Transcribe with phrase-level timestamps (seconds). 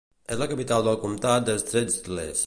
[0.35, 2.39] És la capital del comtat de Strzelce.